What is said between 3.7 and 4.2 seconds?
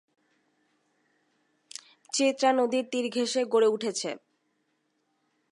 উঠেছে।